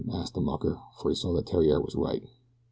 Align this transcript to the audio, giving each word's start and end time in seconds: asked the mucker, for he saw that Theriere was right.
asked 0.11 0.33
the 0.33 0.41
mucker, 0.41 0.81
for 0.99 1.09
he 1.09 1.15
saw 1.15 1.31
that 1.31 1.45
Theriere 1.47 1.79
was 1.79 1.93
right. 1.93 2.23